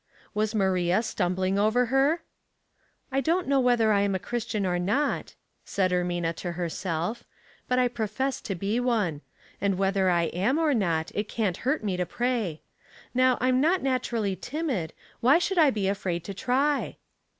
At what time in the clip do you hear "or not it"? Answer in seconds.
10.57-11.29